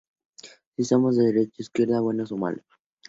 Si 0.75 0.83
somos 0.83 1.15
de 1.15 1.25
derecha 1.27 1.53
o 1.53 1.57
de 1.57 1.61
izquierda; 1.61 1.99
buenos 2.01 2.31
o 2.31 2.37
malos. 2.37 2.65